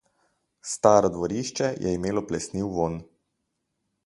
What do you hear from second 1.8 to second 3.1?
je imelo plesniv vonj.